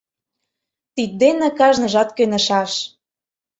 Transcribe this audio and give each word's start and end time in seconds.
Тиддене 0.95 1.49
кажныжат 1.59 2.09
кӧнышаш. 2.17 2.71